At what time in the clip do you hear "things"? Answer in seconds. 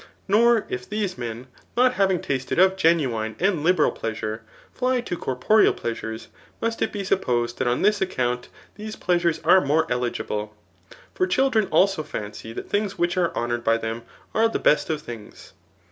12.67-12.97, 14.99-15.53